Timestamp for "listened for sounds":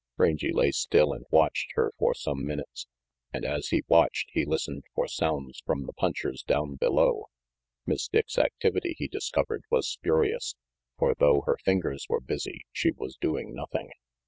4.45-5.61